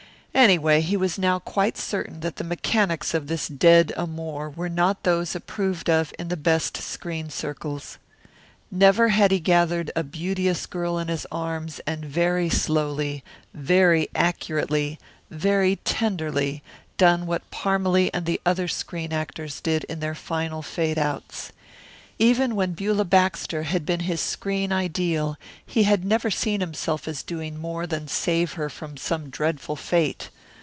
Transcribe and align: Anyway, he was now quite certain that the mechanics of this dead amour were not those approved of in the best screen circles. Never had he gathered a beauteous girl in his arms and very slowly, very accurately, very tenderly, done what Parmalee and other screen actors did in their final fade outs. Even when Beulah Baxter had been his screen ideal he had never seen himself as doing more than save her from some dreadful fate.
Anyway, 0.33 0.79
he 0.79 0.95
was 0.95 1.19
now 1.19 1.37
quite 1.39 1.77
certain 1.77 2.21
that 2.21 2.37
the 2.37 2.43
mechanics 2.43 3.13
of 3.13 3.27
this 3.27 3.49
dead 3.49 3.91
amour 3.97 4.49
were 4.49 4.69
not 4.69 5.03
those 5.03 5.35
approved 5.35 5.89
of 5.89 6.13
in 6.17 6.29
the 6.29 6.37
best 6.37 6.77
screen 6.77 7.29
circles. 7.29 7.97
Never 8.71 9.09
had 9.09 9.29
he 9.31 9.41
gathered 9.41 9.91
a 9.93 10.03
beauteous 10.03 10.65
girl 10.65 10.97
in 10.97 11.09
his 11.09 11.27
arms 11.33 11.81
and 11.85 12.05
very 12.05 12.49
slowly, 12.49 13.25
very 13.53 14.07
accurately, 14.15 14.97
very 15.29 15.75
tenderly, 15.83 16.63
done 16.97 17.27
what 17.27 17.51
Parmalee 17.51 18.09
and 18.13 18.25
other 18.45 18.69
screen 18.69 19.11
actors 19.11 19.59
did 19.59 19.83
in 19.83 19.99
their 19.99 20.15
final 20.15 20.61
fade 20.63 20.97
outs. 20.97 21.51
Even 22.19 22.55
when 22.55 22.73
Beulah 22.73 23.05
Baxter 23.05 23.63
had 23.63 23.83
been 23.83 24.01
his 24.01 24.21
screen 24.21 24.71
ideal 24.71 25.37
he 25.65 25.83
had 25.83 26.05
never 26.05 26.29
seen 26.29 26.59
himself 26.59 27.07
as 27.07 27.23
doing 27.23 27.57
more 27.57 27.87
than 27.87 28.07
save 28.07 28.53
her 28.53 28.69
from 28.69 28.95
some 28.95 29.31
dreadful 29.31 29.75
fate. 29.75 30.29